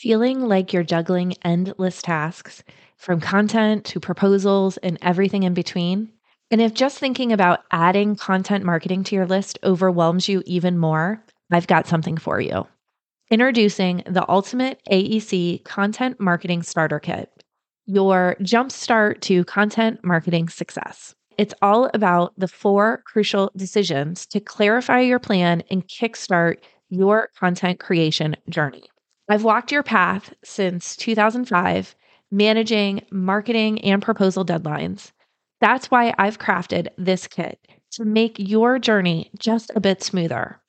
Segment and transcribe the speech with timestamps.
[0.00, 2.62] Feeling like you're juggling endless tasks
[2.98, 6.12] from content to proposals and everything in between?
[6.52, 11.20] And if just thinking about adding content marketing to your list overwhelms you even more,
[11.50, 12.64] I've got something for you.
[13.28, 17.42] Introducing the Ultimate AEC Content Marketing Starter Kit,
[17.86, 21.16] your jumpstart to content marketing success.
[21.38, 26.58] It's all about the four crucial decisions to clarify your plan and kickstart
[26.88, 28.84] your content creation journey.
[29.28, 31.94] I've walked your path since 2005,
[32.30, 35.12] managing marketing and proposal deadlines.
[35.60, 37.58] That's why I've crafted this kit
[37.92, 40.60] to make your journey just a bit smoother.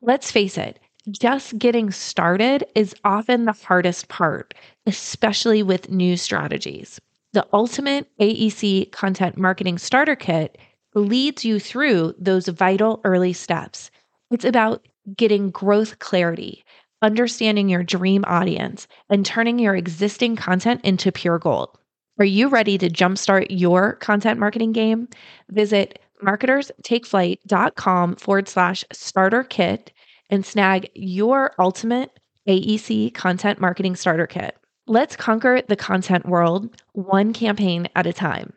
[0.00, 4.52] Let's face it, just getting started is often the hardest part,
[4.86, 7.00] especially with new strategies.
[7.34, 10.58] The Ultimate AEC Content Marketing Starter Kit
[10.94, 13.90] leads you through those vital early steps.
[14.30, 16.64] It's about getting growth clarity,
[17.02, 21.78] understanding your dream audience, and turning your existing content into pure gold.
[22.18, 25.08] Are you ready to jumpstart your content marketing game?
[25.50, 29.92] Visit marketerstakeflight.com forward slash starter kit
[30.30, 32.10] and snag your ultimate
[32.48, 34.56] AEC content marketing starter kit.
[34.86, 38.52] Let's conquer the content world one campaign at a time.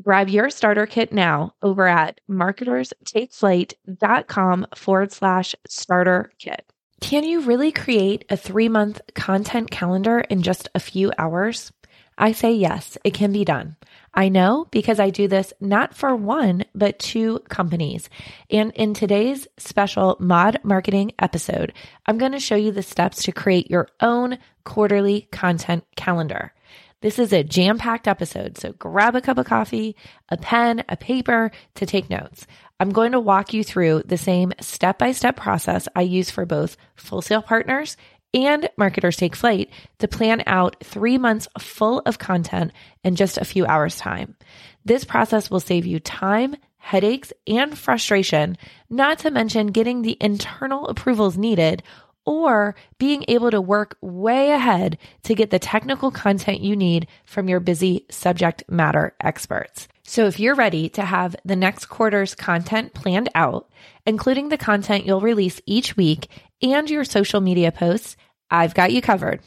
[0.00, 6.71] Grab your starter kit now over at marketerstakeflight.com forward slash starter kit.
[7.02, 11.72] Can you really create a three month content calendar in just a few hours?
[12.16, 13.76] I say yes, it can be done.
[14.14, 18.08] I know because I do this not for one, but two companies.
[18.50, 21.72] And in today's special mod marketing episode,
[22.06, 26.54] I'm going to show you the steps to create your own quarterly content calendar.
[27.02, 29.96] This is a jam packed episode, so grab a cup of coffee,
[30.28, 32.46] a pen, a paper to take notes.
[32.78, 36.46] I'm going to walk you through the same step by step process I use for
[36.46, 37.96] both Full Sail partners
[38.32, 43.44] and marketers take flight to plan out three months full of content in just a
[43.44, 44.36] few hours' time.
[44.84, 48.56] This process will save you time, headaches, and frustration,
[48.88, 51.82] not to mention getting the internal approvals needed
[52.24, 57.48] or being able to work way ahead to get the technical content you need from
[57.48, 59.88] your busy subject matter experts.
[60.04, 63.70] So if you're ready to have the next quarter's content planned out,
[64.04, 66.28] including the content you'll release each week
[66.60, 68.16] and your social media posts,
[68.50, 69.40] I've got you covered.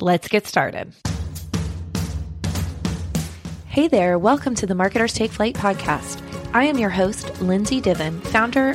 [0.00, 0.92] Let's get started.
[3.66, 6.22] Hey there, welcome to the Marketers Take Flight podcast.
[6.52, 8.74] I am your host, Lindsay Diven, founder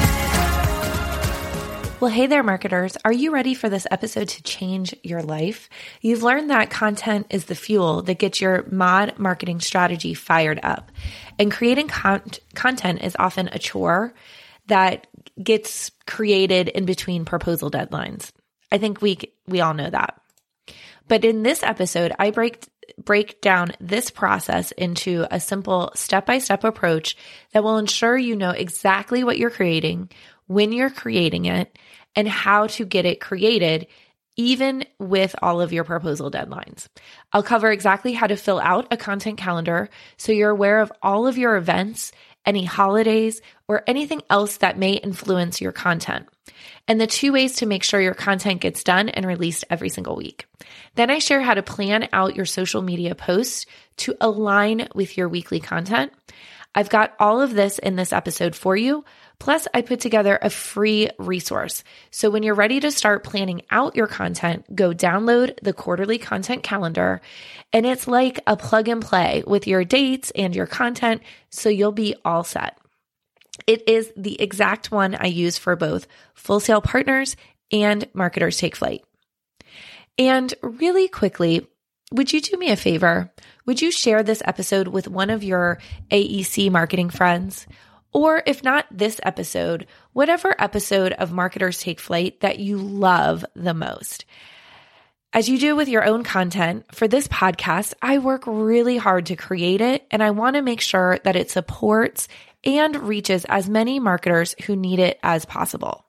[2.01, 2.97] Well, hey there, marketers.
[3.05, 5.69] Are you ready for this episode to change your life?
[6.01, 10.91] You've learned that content is the fuel that gets your mod marketing strategy fired up.
[11.37, 12.23] And creating con-
[12.55, 14.15] content is often a chore
[14.65, 15.05] that
[15.43, 18.31] gets created in between proposal deadlines.
[18.71, 20.19] I think we we all know that.
[21.07, 22.65] But in this episode, I break
[22.97, 27.15] break down this process into a simple step-by-step approach
[27.53, 30.09] that will ensure you know exactly what you're creating,
[30.51, 31.77] when you're creating it,
[32.15, 33.87] and how to get it created
[34.37, 36.87] even with all of your proposal deadlines.
[37.33, 41.27] I'll cover exactly how to fill out a content calendar so you're aware of all
[41.27, 42.11] of your events,
[42.45, 46.27] any holidays, or anything else that may influence your content.
[46.87, 50.15] And the two ways to make sure your content gets done and released every single
[50.15, 50.45] week.
[50.95, 53.65] Then I share how to plan out your social media posts
[53.97, 56.13] to align with your weekly content.
[56.73, 59.03] I've got all of this in this episode for you.
[59.39, 61.83] Plus, I put together a free resource.
[62.11, 66.63] So when you're ready to start planning out your content, go download the quarterly content
[66.63, 67.21] calendar.
[67.73, 71.23] And it's like a plug and play with your dates and your content.
[71.49, 72.77] So you'll be all set.
[73.67, 77.35] It is the exact one I use for both Full Sail partners
[77.71, 79.03] and marketers take flight.
[80.17, 81.67] And really quickly,
[82.11, 83.31] would you do me a favor?
[83.65, 85.79] Would you share this episode with one of your
[86.09, 87.67] AEC marketing friends?
[88.13, 93.73] Or if not this episode, whatever episode of Marketers Take Flight that you love the
[93.73, 94.25] most.
[95.33, 99.37] As you do with your own content, for this podcast, I work really hard to
[99.37, 102.27] create it and I want to make sure that it supports
[102.65, 106.05] and reaches as many marketers who need it as possible.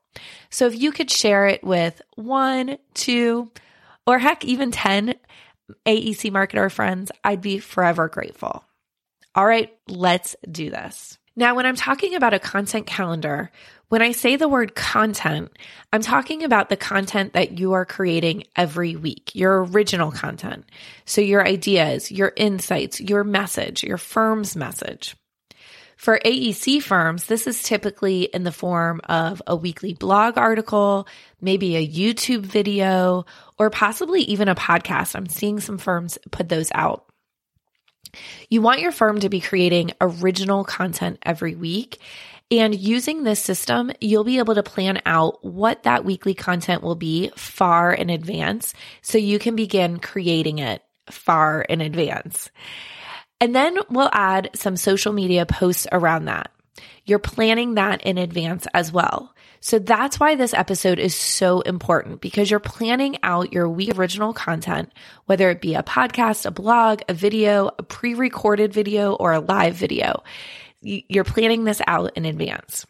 [0.49, 3.49] So if you could share it with one, two,
[4.05, 5.15] or heck, even 10
[5.85, 8.63] AEC marketer friends, I'd be forever grateful.
[9.35, 11.17] All right, let's do this.
[11.35, 13.51] Now, when I'm talking about a content calendar,
[13.89, 15.51] when I say the word content,
[15.91, 20.65] I'm talking about the content that you are creating every week, your original content.
[21.05, 25.15] So your ideas, your insights, your message, your firm's message.
[26.03, 31.07] For AEC firms, this is typically in the form of a weekly blog article,
[31.39, 33.25] maybe a YouTube video,
[33.57, 35.15] or possibly even a podcast.
[35.15, 37.05] I'm seeing some firms put those out.
[38.49, 41.99] You want your firm to be creating original content every week.
[42.51, 46.95] And using this system, you'll be able to plan out what that weekly content will
[46.95, 48.73] be far in advance
[49.03, 52.49] so you can begin creating it far in advance.
[53.43, 56.49] And then we'll add some social media posts around that.
[57.03, 59.35] You're planning that in advance as well.
[59.59, 64.31] So that's why this episode is so important because you're planning out your week original
[64.31, 64.93] content,
[65.25, 69.41] whether it be a podcast, a blog, a video, a pre recorded video, or a
[69.41, 70.23] live video.
[70.79, 72.85] You're planning this out in advance.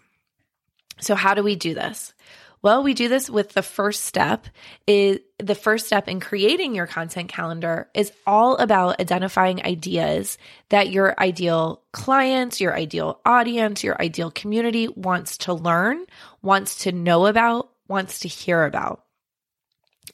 [0.99, 2.13] So, how do we do this?
[2.63, 4.47] Well, we do this with the first step
[4.87, 10.37] is the first step in creating your content calendar is all about identifying ideas
[10.69, 16.05] that your ideal clients, your ideal audience, your ideal community wants to learn,
[16.41, 19.03] wants to know about, wants to hear about.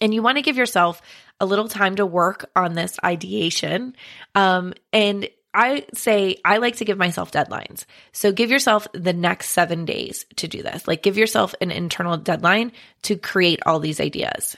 [0.01, 1.03] And you want to give yourself
[1.39, 3.95] a little time to work on this ideation.
[4.33, 7.85] Um, and I say I like to give myself deadlines.
[8.11, 10.87] So give yourself the next seven days to do this.
[10.87, 12.71] Like give yourself an internal deadline
[13.03, 14.55] to create all these ideas.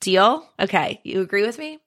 [0.00, 0.46] Deal?
[0.58, 1.00] Okay.
[1.04, 1.78] You agree with me?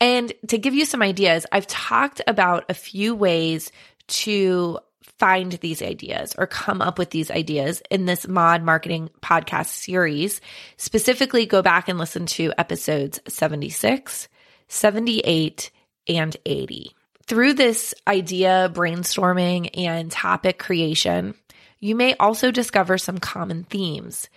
[0.00, 3.70] And to give you some ideas, I've talked about a few ways
[4.08, 4.78] to
[5.18, 10.40] find these ideas or come up with these ideas in this mod marketing podcast series.
[10.76, 14.28] Specifically, go back and listen to episodes 76,
[14.68, 15.70] 78,
[16.08, 16.94] and 80.
[17.26, 21.34] Through this idea brainstorming and topic creation,
[21.80, 24.28] you may also discover some common themes.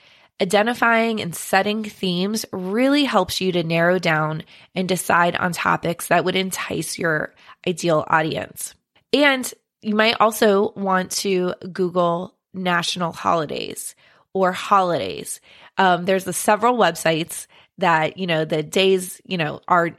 [0.41, 4.41] Identifying and setting themes really helps you to narrow down
[4.73, 7.35] and decide on topics that would entice your
[7.67, 8.73] ideal audience.
[9.13, 13.95] And you might also want to Google national holidays
[14.33, 15.41] or holidays.
[15.77, 17.45] Um, there's a several websites
[17.77, 19.91] that, you know, the days, you know, are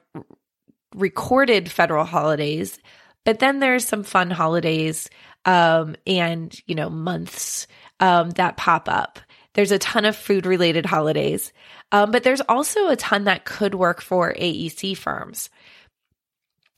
[0.95, 2.79] recorded federal holidays,
[3.25, 5.09] but then there's some fun holidays
[5.45, 7.67] um, and, you know, months
[8.01, 9.19] um, that pop up.
[9.55, 11.53] There's a ton of food related holidays,
[11.93, 15.51] um, but there's also a ton that could work for AEC firms.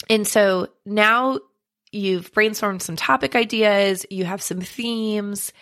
[0.08, 1.38] And so now
[1.92, 5.52] you've brainstormed some topic ideas, you have some themes,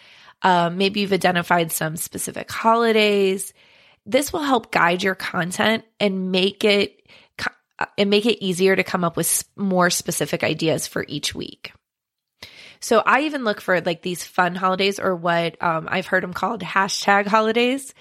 [0.42, 3.52] um, maybe you've identified some specific holidays.
[4.06, 6.99] This will help guide your content and make it
[7.96, 11.72] and make it easier to come up with more specific ideas for each week.
[12.80, 16.32] So I even look for like these fun holidays or what um, I've heard them
[16.32, 17.94] called hashtag holidays.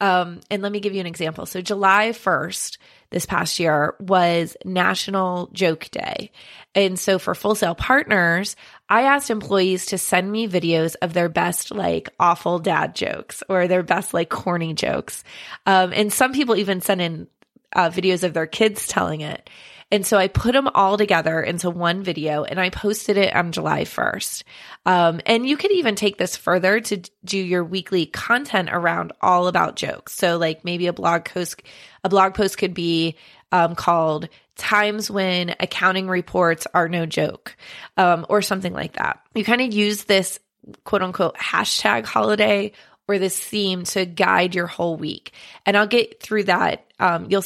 [0.00, 1.46] Um, and let me give you an example.
[1.46, 2.78] So July 1st
[3.10, 6.32] this past year was National Joke Day.
[6.74, 8.56] And so for Full Sail Partners,
[8.88, 13.68] I asked employees to send me videos of their best like awful dad jokes or
[13.68, 15.22] their best like corny jokes.
[15.64, 17.28] Um, and some people even sent in
[17.74, 19.48] uh, videos of their kids telling it.
[19.90, 23.52] And so I put them all together into one video and I posted it on
[23.52, 24.42] July 1st.
[24.86, 29.46] Um, and you could even take this further to do your weekly content around all
[29.46, 30.14] about jokes.
[30.14, 31.62] So like maybe a blog post,
[32.02, 33.16] a blog post could be
[33.52, 37.56] um, called times when accounting reports are no joke
[37.96, 39.20] um, or something like that.
[39.34, 40.40] You kind of use this
[40.84, 42.72] quote unquote hashtag holiday
[43.08, 45.32] or this theme to guide your whole week.
[45.66, 46.86] And I'll get through that.
[46.98, 47.44] Um, you'll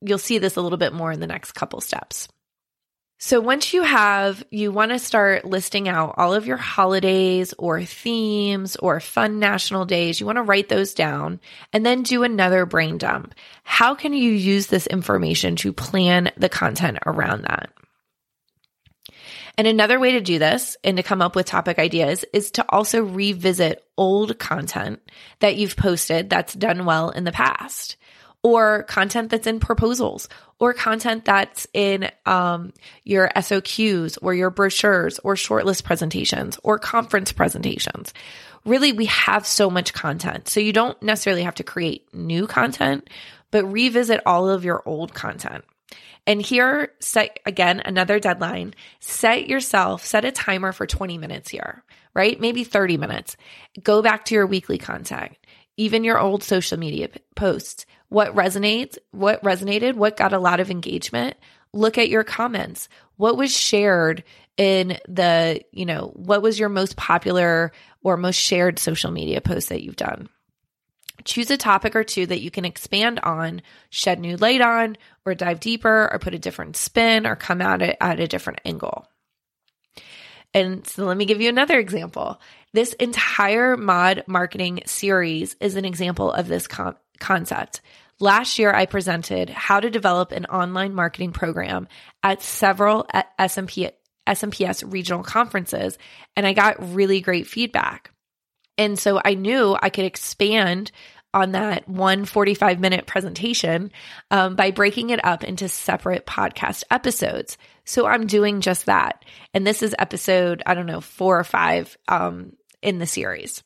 [0.00, 2.28] you'll see this a little bit more in the next couple steps.
[3.22, 7.84] So once you have, you want to start listing out all of your holidays or
[7.84, 10.18] themes or fun national days.
[10.18, 11.38] You want to write those down
[11.74, 13.34] and then do another brain dump.
[13.62, 17.70] How can you use this information to plan the content around that?
[19.60, 22.64] And another way to do this and to come up with topic ideas is to
[22.70, 25.02] also revisit old content
[25.40, 27.98] that you've posted that's done well in the past
[28.42, 32.72] or content that's in proposals or content that's in um,
[33.04, 38.14] your SOQs or your brochures or shortlist presentations or conference presentations.
[38.64, 40.48] Really, we have so much content.
[40.48, 43.10] So you don't necessarily have to create new content,
[43.50, 45.66] but revisit all of your old content.
[46.30, 48.76] And here, set again another deadline.
[49.00, 51.82] Set yourself, set a timer for 20 minutes here,
[52.14, 52.40] right?
[52.40, 53.36] Maybe 30 minutes.
[53.82, 55.44] Go back to your weekly contact,
[55.76, 60.70] even your old social media posts what resonates, what resonated, what got a lot of
[60.70, 61.36] engagement,
[61.72, 62.88] look at your comments.
[63.16, 64.22] What was shared
[64.56, 67.72] in the, you know, what was your most popular
[68.04, 70.28] or most shared social media post that you've done?
[71.24, 75.34] Choose a topic or two that you can expand on, shed new light on, or
[75.34, 79.06] dive deeper, or put a different spin, or come at it at a different angle.
[80.52, 82.40] And so let me give you another example.
[82.72, 87.80] This entire mod marketing series is an example of this com- concept.
[88.18, 91.88] Last year, I presented how to develop an online marketing program
[92.22, 93.06] at several
[93.38, 93.90] SMP,
[94.28, 95.96] SMPS regional conferences,
[96.36, 98.12] and I got really great feedback.
[98.80, 100.90] And so I knew I could expand
[101.34, 103.92] on that one 45 minute presentation
[104.30, 107.58] um, by breaking it up into separate podcast episodes.
[107.84, 109.26] So I'm doing just that.
[109.52, 113.62] And this is episode, I don't know, four or five um, in the series.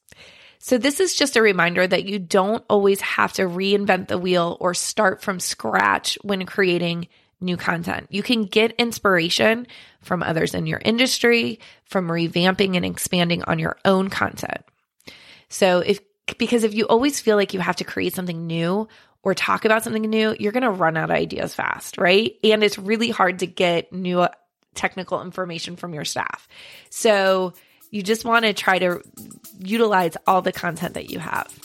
[0.59, 4.57] So, this is just a reminder that you don't always have to reinvent the wheel
[4.61, 8.07] or start from scratch when creating new content.
[8.09, 9.67] You can get inspiration
[10.01, 14.65] from others in your industry, from revamping and expanding on your own content.
[15.55, 16.01] So, if
[16.39, 18.89] because if you always feel like you have to create something new
[19.23, 22.35] or talk about something new, you're going to run out of ideas fast, right?
[22.43, 24.31] And it's really hard to get new uh,
[24.75, 26.49] technical information from your staff.
[26.91, 27.55] So,
[27.91, 29.01] you just want to try to
[29.61, 31.57] utilize all the content that you have.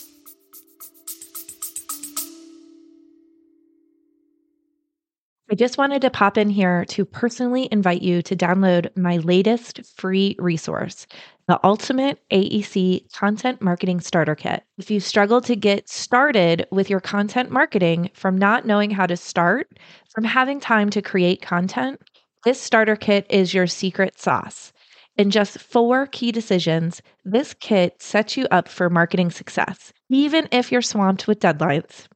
[5.52, 9.80] I just wanted to pop in here to personally invite you to download my latest
[9.96, 11.08] free resource,
[11.48, 14.62] the Ultimate AEC Content Marketing Starter Kit.
[14.78, 19.16] If you struggle to get started with your content marketing from not knowing how to
[19.16, 19.76] start,
[20.14, 22.00] from having time to create content,
[22.44, 24.72] this starter kit is your secret sauce.
[25.16, 30.70] In just four key decisions, this kit sets you up for marketing success, even if
[30.70, 32.06] you're swamped with deadlines.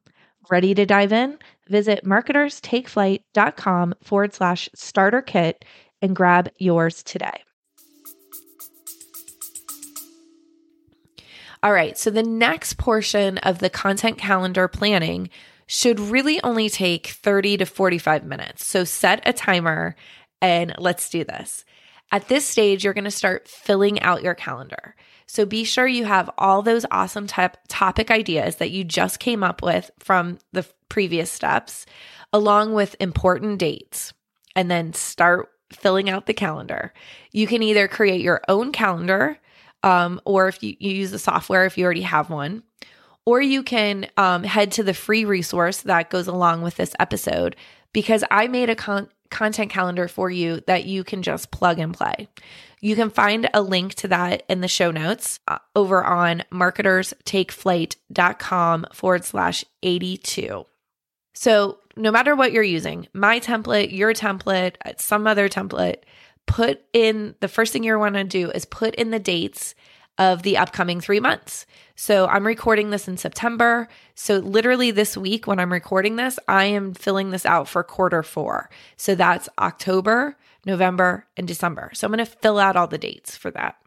[0.49, 1.37] Ready to dive in?
[1.69, 5.65] Visit marketerstakeflight.com forward slash starter kit
[6.01, 7.43] and grab yours today.
[11.63, 15.29] All right, so the next portion of the content calendar planning
[15.65, 18.67] should really only take 30 to 45 minutes.
[18.67, 19.95] So set a timer
[20.41, 21.65] and let's do this.
[22.11, 24.95] At this stage, you're going to start filling out your calendar.
[25.27, 29.61] So be sure you have all those awesome topic ideas that you just came up
[29.61, 31.85] with from the previous steps,
[32.31, 34.13] along with important dates,
[34.55, 36.93] and then start filling out the calendar.
[37.31, 39.39] You can either create your own calendar,
[39.83, 42.63] um, or if you, you, use the software, if you already have one,
[43.25, 47.55] or you can um, head to the free resource that goes along with this episode
[47.93, 51.93] because I made a con- content calendar for you that you can just plug and
[51.93, 52.29] play.
[52.81, 58.85] You can find a link to that in the show notes uh, over on marketerstakeflight.com
[58.93, 60.67] forward slash 82.
[61.33, 66.03] So, no matter what you're using, my template, your template, uh, some other template,
[66.45, 69.75] put in the first thing you want to do is put in the dates
[70.17, 71.65] of the upcoming three months.
[71.95, 73.87] So I'm recording this in September.
[74.15, 78.21] So literally this week, when I'm recording this, I am filling this out for quarter
[78.21, 78.69] four.
[78.97, 81.91] So that's October, November, and December.
[81.93, 83.77] So I'm going to fill out all the dates for that.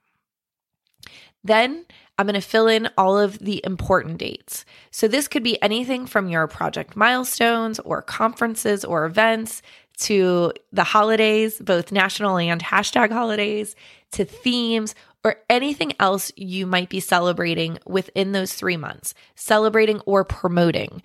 [1.44, 1.84] Then
[2.18, 4.64] I'm going to fill in all of the important dates.
[4.90, 9.62] So this could be anything from your project milestones or conferences or events
[9.98, 13.74] to the holidays, both national and hashtag holidays,
[14.12, 20.24] to themes or anything else you might be celebrating within those three months, celebrating or
[20.24, 21.02] promoting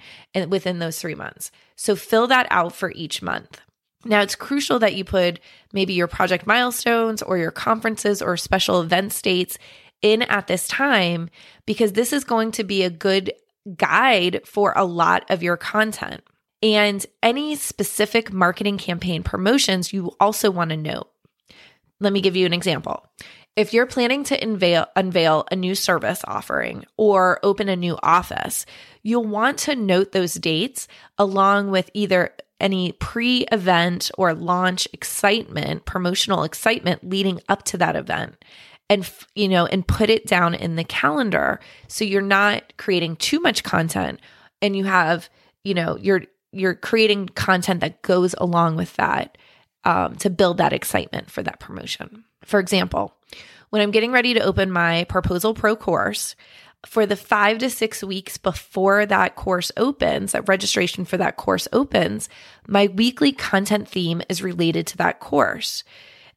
[0.48, 1.52] within those three months.
[1.76, 3.60] So fill that out for each month.
[4.06, 5.40] Now, it's crucial that you put
[5.72, 9.58] maybe your project milestones or your conferences or special event dates
[10.02, 11.30] in at this time
[11.66, 13.34] because this is going to be a good
[13.78, 16.22] guide for a lot of your content.
[16.64, 21.12] And any specific marketing campaign promotions you also want to note.
[22.00, 23.06] Let me give you an example.
[23.56, 28.66] If you're planning to unveil, unveil a new service offering or open a new office,
[29.04, 35.86] you'll want to note those dates along with either any pre event or launch excitement,
[35.86, 38.44] promotional excitement leading up to that event.
[38.90, 43.40] And, you know, and put it down in the calendar so you're not creating too
[43.40, 44.20] much content
[44.62, 45.30] and you have,
[45.64, 49.38] you know, you're, you're creating content that goes along with that
[49.84, 52.24] um, to build that excitement for that promotion.
[52.44, 53.14] For example,
[53.70, 56.36] when I'm getting ready to open my Proposal Pro course,
[56.86, 61.68] for the five to six weeks before that course opens, that registration for that course
[61.72, 62.30] opens,
[62.68, 65.84] my weekly content theme is related to that course.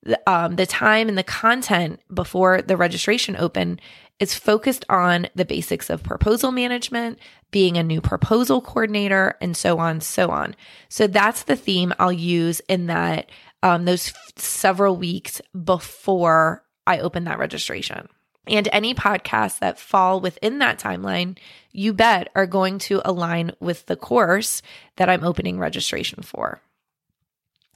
[0.06, 3.80] the, um, the time and the content before the registration open
[4.18, 7.18] is focused on the basics of proposal management,
[7.50, 10.56] being a new proposal coordinator, and so on, so on.
[10.88, 13.30] So that's the theme I'll use in that
[13.62, 18.08] um, those f- several weeks before I open that registration.
[18.46, 21.37] And any podcasts that fall within that timeline,
[21.73, 24.62] you bet are going to align with the course
[24.96, 26.61] that I'm opening registration for.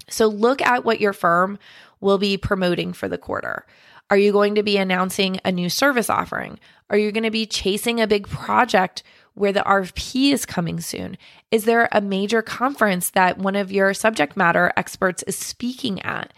[0.09, 1.59] So look at what your firm
[2.01, 3.67] will be promoting for the quarter.
[4.11, 6.59] Are you going to be announcing a new service offering?
[6.91, 9.03] Are you going to be chasing a big project
[9.35, 11.17] where the RFP is coming soon?
[11.51, 16.33] Is there a major conference that one of your subject matter experts is speaking at?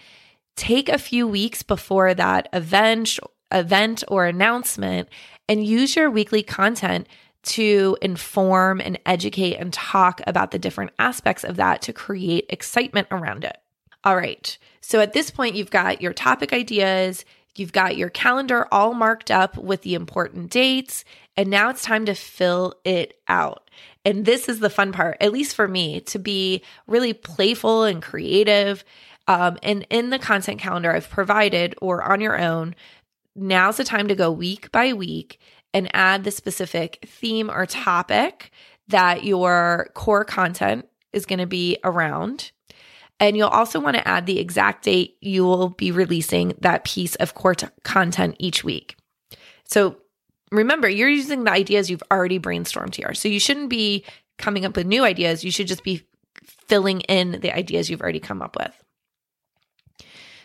[0.54, 3.18] Take a few weeks before that event
[3.50, 5.08] event or announcement
[5.48, 7.06] and use your weekly content
[7.42, 13.08] to inform and educate and talk about the different aspects of that to create excitement
[13.10, 13.58] around it.
[14.04, 14.56] All right.
[14.82, 17.24] So at this point, you've got your topic ideas,
[17.56, 21.04] you've got your calendar all marked up with the important dates,
[21.36, 23.70] and now it's time to fill it out.
[24.04, 28.02] And this is the fun part, at least for me, to be really playful and
[28.02, 28.84] creative.
[29.28, 32.74] Um, and in the content calendar I've provided or on your own,
[33.36, 35.38] now's the time to go week by week
[35.72, 38.50] and add the specific theme or topic
[38.88, 42.50] that your core content is going to be around.
[43.22, 47.14] And you'll also want to add the exact date you will be releasing that piece
[47.14, 48.96] of core t- content each week.
[49.64, 49.98] So
[50.50, 53.14] remember, you're using the ideas you've already brainstormed here.
[53.14, 54.04] So you shouldn't be
[54.38, 55.44] coming up with new ideas.
[55.44, 56.04] You should just be
[56.66, 58.74] filling in the ideas you've already come up with.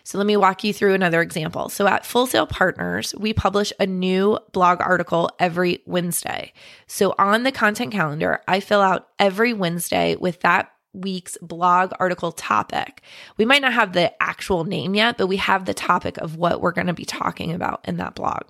[0.03, 1.69] So let me walk you through another example.
[1.69, 6.53] So at Full Sail Partners, we publish a new blog article every Wednesday.
[6.85, 12.31] So on the content calendar, I fill out every Wednesday with that week's blog article
[12.31, 13.01] topic.
[13.37, 16.61] We might not have the actual name yet, but we have the topic of what
[16.61, 18.43] we're going to be talking about in that blog.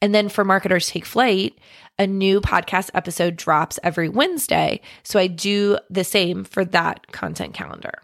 [0.00, 1.58] And then for Marketers Take Flight,
[1.98, 4.80] a new podcast episode drops every Wednesday.
[5.04, 7.94] So I do the same for that content calendar.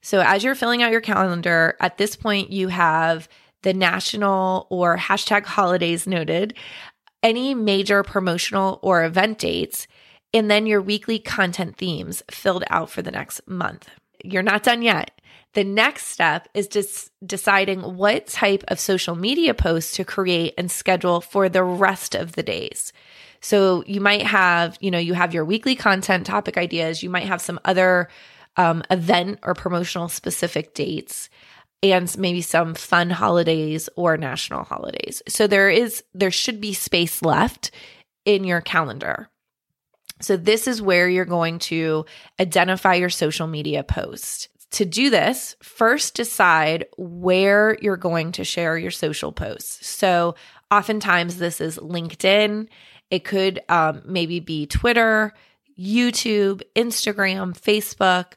[0.00, 3.28] So as you're filling out your calendar, at this point, you have
[3.62, 6.54] the national or hashtag holidays noted,
[7.22, 9.88] any major promotional or event dates,
[10.36, 13.88] and then your weekly content themes filled out for the next month.
[14.22, 15.10] You're not done yet.
[15.54, 20.70] The next step is just deciding what type of social media posts to create and
[20.70, 22.92] schedule for the rest of the days.
[23.40, 27.26] So you might have, you know, you have your weekly content topic ideas, you might
[27.26, 28.08] have some other
[28.56, 31.30] um, event or promotional specific dates
[31.82, 35.22] and maybe some fun holidays or national holidays.
[35.28, 37.70] So there is there should be space left
[38.26, 39.30] in your calendar.
[40.20, 42.06] So this is where you're going to
[42.40, 44.48] identify your social media post.
[44.72, 49.86] To do this, first decide where you're going to share your social posts.
[49.86, 50.34] So
[50.70, 52.68] oftentimes this is LinkedIn.
[53.10, 55.32] It could um, maybe be Twitter,
[55.78, 58.32] YouTube, Instagram, Facebook.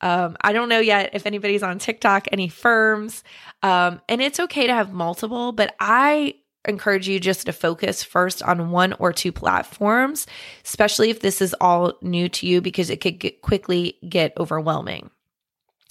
[0.00, 3.24] Um, I don't know yet if anybody's on TikTok, any firms.
[3.62, 6.34] Um, and it's okay to have multiple, but I
[6.66, 10.26] encourage you just to focus first on one or two platforms,
[10.64, 15.10] especially if this is all new to you, because it could get quickly get overwhelming.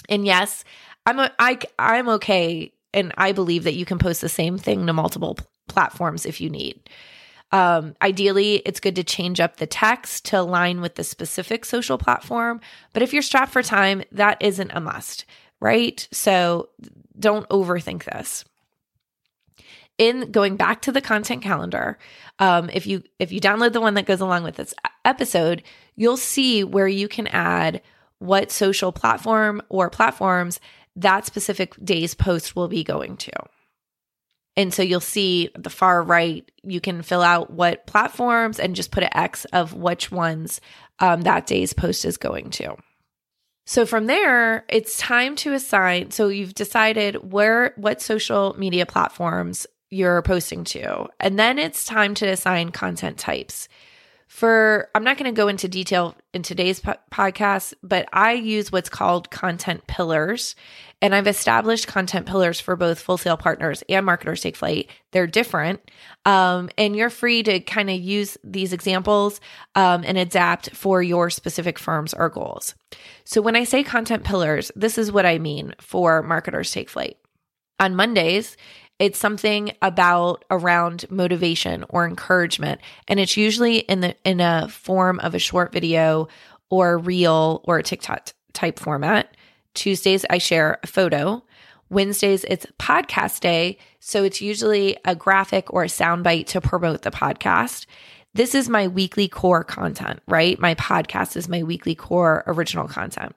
[0.10, 0.63] And yes,
[1.05, 4.86] I'm a, I, I'm okay, and I believe that you can post the same thing
[4.88, 6.89] to multiple platforms if you need.
[7.51, 11.97] Um, ideally, it's good to change up the text to align with the specific social
[11.97, 12.62] platform.
[12.93, 15.25] But if you're strapped for time, that isn't a must,
[15.60, 16.07] right?
[16.12, 16.69] So
[17.19, 18.45] don't overthink this.
[20.02, 22.00] In going back to the content calendar,
[22.40, 24.74] um, if you if you download the one that goes along with this
[25.06, 25.62] episode,
[25.96, 27.84] you'll see where you can add
[28.18, 30.60] what social platform or platforms
[30.96, 33.32] that specific day's post will be going to.
[34.58, 38.90] And so you'll see the far right, you can fill out what platforms and just
[38.90, 40.62] put an X of which ones
[40.98, 42.76] um, that day's post is going to.
[43.68, 46.10] So from there, it's time to assign.
[46.10, 51.08] So you've decided where, what social media platforms you're posting to.
[51.19, 53.67] And then it's time to assign content types.
[54.32, 58.71] For i'm not going to go into detail in today's po- podcast but i use
[58.71, 60.56] what's called content pillars.
[61.01, 64.89] And i've established content pillars for both full sail partners and marketers take flight.
[65.12, 65.82] They're different.
[66.25, 69.41] Um, and you're free to kind of use these examples
[69.75, 72.73] um, and adapt for your specific firms or goals.
[73.25, 77.17] So when i say content pillars this is what i mean for marketers take flight.
[77.82, 78.56] On mondays
[79.02, 82.80] it's something about around motivation or encouragement.
[83.08, 86.28] And it's usually in the in a form of a short video
[86.70, 89.36] or reel or a TikTok type format.
[89.74, 91.44] Tuesdays, I share a photo.
[91.90, 93.80] Wednesdays, it's podcast day.
[94.00, 97.88] So it's usually a graphic or a soundbite to promote the podcast.
[98.36, 100.60] This is my weekly core content, right?
[100.60, 103.36] My podcast is my weekly core original content.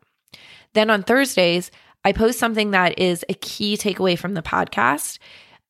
[0.74, 1.70] Then on Thursdays,
[2.04, 5.18] I post something that is a key takeaway from the podcast.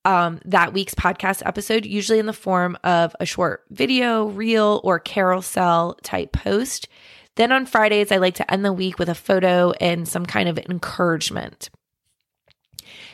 [0.05, 4.99] Um, that week's podcast episode, usually in the form of a short video, reel, or
[4.99, 6.87] carousel type post.
[7.35, 10.47] Then on Fridays, I like to end the week with a photo and some kind
[10.47, 11.69] of encouragement.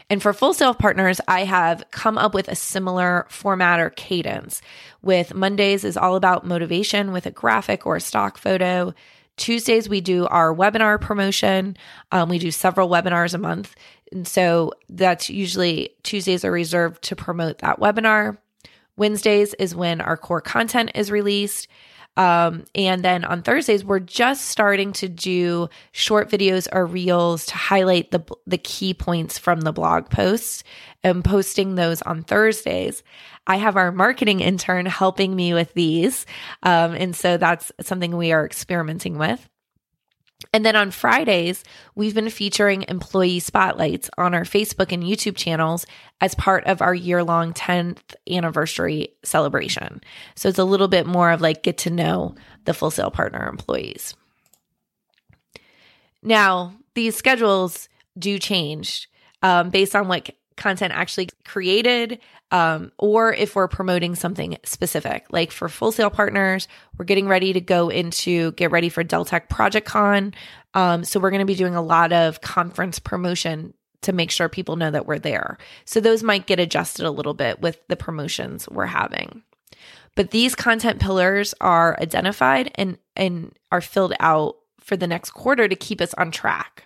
[0.09, 4.61] And for full sail partners, I have come up with a similar format or cadence.
[5.01, 8.93] With Mondays is all about motivation with a graphic or a stock photo.
[9.37, 11.77] Tuesdays, we do our webinar promotion.
[12.11, 13.73] Um, we do several webinars a month.
[14.11, 18.37] And so that's usually Tuesdays are reserved to promote that webinar.
[18.97, 21.67] Wednesdays is when our core content is released.
[22.17, 27.55] Um, and then on Thursdays, we're just starting to do short videos or reels to
[27.55, 30.63] highlight the the key points from the blog posts
[31.03, 33.01] and posting those on Thursdays.
[33.47, 36.25] I have our marketing intern helping me with these.
[36.63, 39.49] Um, and so that's something we are experimenting with.
[40.53, 41.63] And then on Fridays,
[41.95, 45.85] we've been featuring employee spotlights on our Facebook and YouTube channels
[46.19, 50.01] as part of our year long 10th anniversary celebration.
[50.35, 53.47] So it's a little bit more of like get to know the full sail partner
[53.47, 54.15] employees.
[56.21, 59.09] Now, these schedules do change
[59.41, 60.29] um, based on what
[60.61, 62.19] content actually created
[62.51, 65.25] um, or if we're promoting something specific.
[65.31, 69.47] Like for full sale partners, we're getting ready to go into get ready for Deltek
[69.47, 70.33] ProjectCon.
[70.73, 74.49] Um, so we're going to be doing a lot of conference promotion to make sure
[74.49, 75.57] people know that we're there.
[75.85, 79.43] So those might get adjusted a little bit with the promotions we're having.
[80.15, 85.67] But these content pillars are identified and and are filled out for the next quarter
[85.67, 86.85] to keep us on track.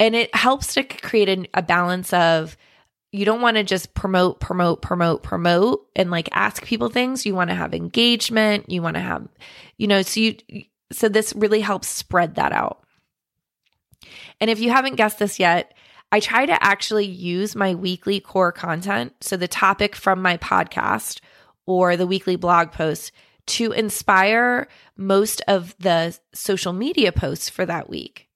[0.00, 2.56] And it helps to create a, a balance of
[3.12, 7.24] you don't want to just promote, promote, promote, promote and like ask people things.
[7.24, 8.70] You want to have engagement.
[8.70, 9.28] You want to have,
[9.78, 10.36] you know, so you,
[10.90, 12.82] so this really helps spread that out.
[14.40, 15.74] And if you haven't guessed this yet,
[16.10, 21.20] I try to actually use my weekly core content, so the topic from my podcast
[21.66, 23.10] or the weekly blog post,
[23.46, 28.28] to inspire most of the social media posts for that week.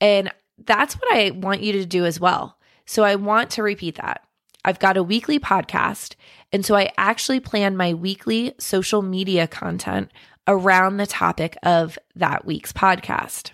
[0.00, 0.30] And
[0.64, 2.58] that's what I want you to do as well.
[2.86, 4.22] So I want to repeat that.
[4.64, 6.14] I've got a weekly podcast.
[6.52, 10.10] And so I actually plan my weekly social media content
[10.48, 13.50] around the topic of that week's podcast.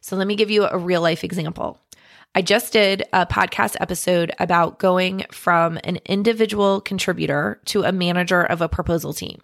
[0.00, 1.78] So let me give you a real life example.
[2.34, 8.42] I just did a podcast episode about going from an individual contributor to a manager
[8.42, 9.40] of a proposal team.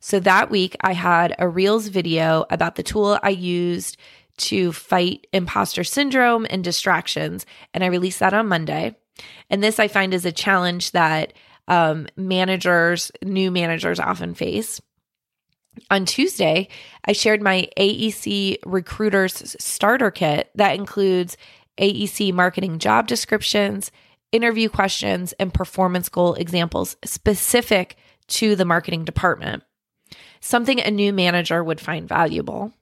[0.00, 3.96] So that week, I had a Reels video about the tool I used
[4.38, 7.46] to fight imposter syndrome and distractions.
[7.74, 8.96] And I released that on Monday.
[9.50, 11.32] And this I find is a challenge that
[11.66, 14.80] um, managers, new managers often face.
[15.90, 16.68] On Tuesday,
[17.04, 21.36] I shared my AEC Recruiters Starter Kit that includes
[21.78, 23.92] AEC marketing job descriptions,
[24.32, 27.96] interview questions, and performance goal examples specific
[28.28, 29.62] to the marketing department.
[30.40, 32.72] Something a new manager would find valuable.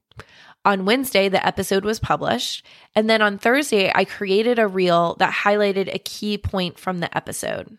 [0.66, 2.66] On Wednesday, the episode was published.
[2.96, 7.16] And then on Thursday, I created a reel that highlighted a key point from the
[7.16, 7.78] episode.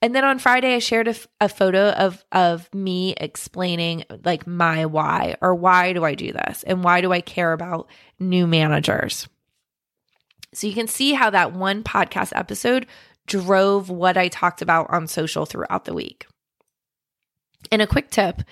[0.00, 1.08] And then on Friday, I shared
[1.40, 6.62] a, photo of, of me explaining like my why or why do I do this
[6.62, 7.88] and why do I care about
[8.20, 9.28] new managers.
[10.52, 12.86] So you can see how that one podcast episode
[13.26, 16.26] drove what I talked about on social throughout the week.
[17.72, 18.42] And a quick tip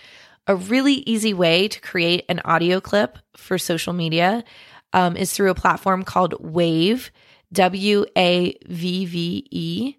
[0.47, 4.45] a really easy way to create an audio clip for social media
[4.93, 7.11] um, is through a platform called Wavve,
[7.53, 9.97] W A V V E.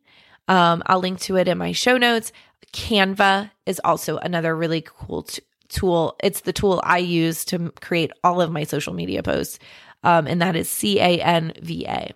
[0.47, 2.32] Um, I'll link to it in my show notes.
[2.73, 6.15] Canva is also another really cool t- tool.
[6.23, 9.60] It's the tool I use to create all of my social media posts,
[10.03, 12.13] um, and that is C A N V A.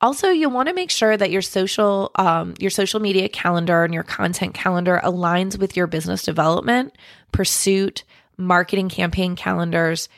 [0.00, 3.94] Also, you'll want to make sure that your social um, your social media calendar and
[3.94, 6.92] your content calendar aligns with your business development,
[7.34, 8.04] pursuit,
[8.36, 10.08] marketing campaign calendars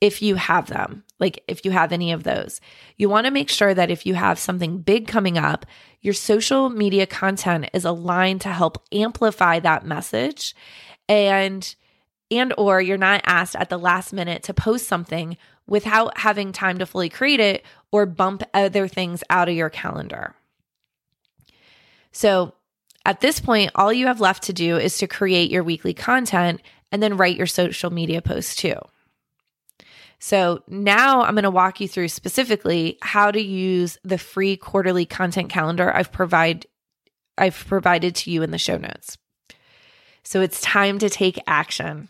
[0.00, 1.04] if you have them.
[1.20, 2.60] Like if you have any of those.
[2.96, 5.64] You want to make sure that if you have something big coming up,
[6.00, 10.54] your social media content is aligned to help amplify that message
[11.08, 11.74] and
[12.30, 15.36] and or you're not asked at the last minute to post something
[15.68, 20.34] without having time to fully create it or bump other things out of your calendar.
[22.10, 22.54] So,
[23.04, 26.62] at this point, all you have left to do is to create your weekly content
[26.90, 28.76] and then write your social media posts too.
[30.18, 35.04] So now I'm going to walk you through specifically how to use the free quarterly
[35.04, 36.66] content calendar I've provide
[37.36, 39.18] I've provided to you in the show notes.
[40.22, 42.08] So it's time to take action.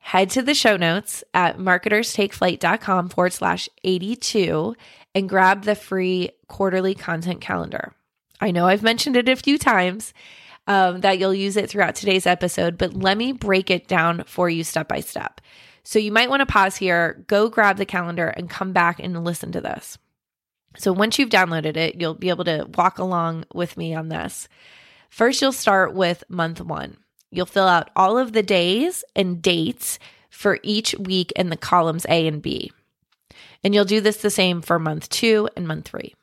[0.00, 4.74] Head to the show notes at marketerstakeflight.com forward slash 82
[5.14, 7.94] and grab the free quarterly content calendar.
[8.40, 10.14] I know I've mentioned it a few times
[10.66, 14.48] um, that you'll use it throughout today's episode, but let me break it down for
[14.48, 15.40] you step by step.
[15.82, 19.24] So you might want to pause here, go grab the calendar, and come back and
[19.24, 19.96] listen to this.
[20.76, 24.48] So once you've downloaded it, you'll be able to walk along with me on this.
[25.08, 26.98] First, you'll start with month one.
[27.30, 29.98] You'll fill out all of the days and dates
[30.28, 32.70] for each week in the columns A and B.
[33.64, 36.14] And you'll do this the same for month two and month three.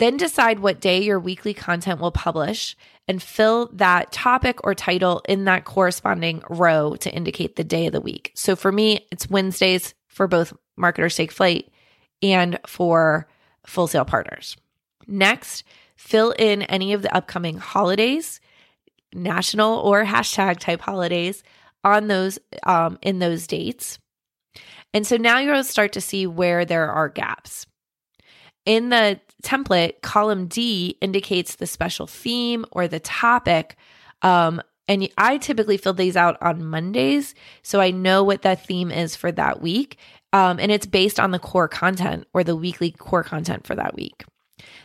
[0.00, 2.74] Then decide what day your weekly content will publish
[3.06, 7.92] and fill that topic or title in that corresponding row to indicate the day of
[7.92, 8.32] the week.
[8.34, 11.70] So for me, it's Wednesdays for both Marketers Take Flight
[12.22, 13.28] and for
[13.66, 14.56] Full Sail Partners.
[15.06, 15.64] Next,
[15.96, 18.40] fill in any of the upcoming holidays,
[19.12, 21.42] national or hashtag type holidays
[21.84, 23.98] on those um, in those dates.
[24.94, 27.66] And so now you'll start to see where there are gaps.
[28.64, 33.76] In the template, column D indicates the special theme or the topic.
[34.22, 37.34] Um, and I typically fill these out on Mondays.
[37.62, 39.98] So I know what that theme is for that week.
[40.32, 43.94] Um, and it's based on the core content or the weekly core content for that
[43.94, 44.24] week.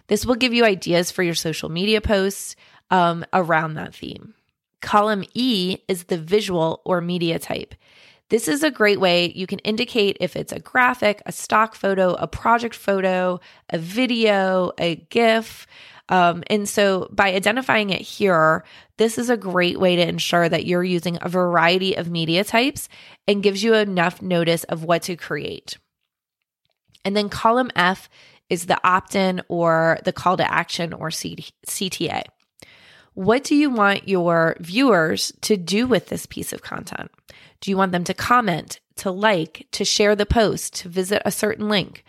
[0.07, 2.55] This will give you ideas for your social media posts
[2.91, 4.35] um, around that theme.
[4.81, 7.73] Column E is the visual or media type.
[8.29, 12.13] This is a great way you can indicate if it's a graphic, a stock photo,
[12.13, 15.67] a project photo, a video, a GIF.
[16.09, 18.63] Um, and so by identifying it here,
[18.97, 22.89] this is a great way to ensure that you're using a variety of media types
[23.27, 25.77] and gives you enough notice of what to create.
[27.03, 28.09] And then column F
[28.49, 32.23] is the opt in or the call to action or CTA.
[33.13, 37.11] What do you want your viewers to do with this piece of content?
[37.61, 41.31] Do you want them to comment, to like, to share the post, to visit a
[41.31, 42.03] certain link?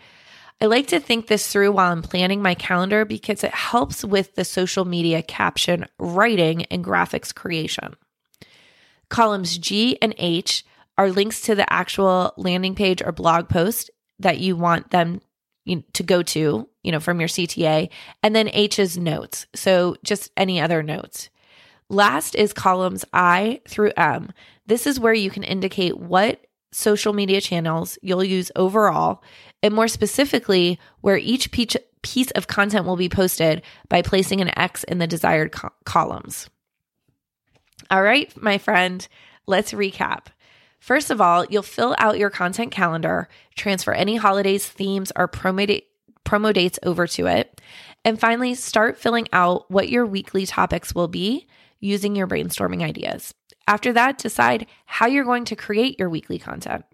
[0.59, 4.35] I like to think this through while I'm planning my calendar because it helps with
[4.35, 7.95] the social media caption writing and graphics creation.
[9.09, 10.65] Columns G and H
[10.97, 15.21] are links to the actual landing page or blog post that you want them
[15.93, 17.89] to go to, you know, from your CTA.
[18.23, 19.45] And then H is notes.
[19.53, 21.29] So just any other notes.
[21.89, 24.31] Last is columns I through M.
[24.67, 29.23] This is where you can indicate what social media channels you'll use overall,
[29.63, 34.83] and more specifically, where each piece of content will be posted by placing an X
[34.83, 36.49] in the desired co- columns.
[37.89, 39.07] All right, my friend,
[39.47, 40.25] let's recap.
[40.79, 45.81] First of all, you'll fill out your content calendar, transfer any holidays, themes, or promo,
[46.25, 47.61] promo dates over to it.
[48.05, 51.47] And finally, start filling out what your weekly topics will be
[51.79, 53.33] using your brainstorming ideas.
[53.67, 56.85] After that, decide how you're going to create your weekly content.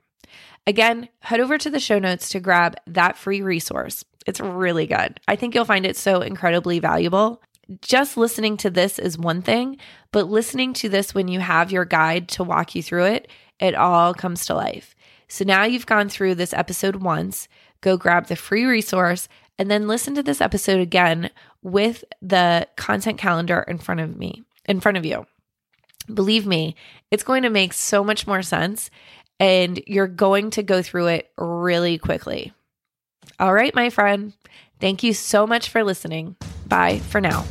[0.66, 4.04] Again, head over to the show notes to grab that free resource.
[4.26, 5.20] It's really good.
[5.28, 7.42] I think you'll find it so incredibly valuable.
[7.82, 9.78] Just listening to this is one thing,
[10.12, 13.76] but listening to this when you have your guide to walk you through it, it
[13.76, 14.96] all comes to life.
[15.28, 17.48] So now you've gone through this episode once,
[17.82, 21.30] go grab the free resource and then listen to this episode again
[21.62, 25.26] with the content calendar in front of me, in front of you.
[26.12, 26.76] Believe me,
[27.12, 28.90] it's going to make so much more sense
[29.40, 32.54] and you're going to go through it really quickly.
[33.40, 34.34] All right, my friend.
[34.80, 36.36] Thank you so much for listening.
[36.68, 37.46] Bye for now.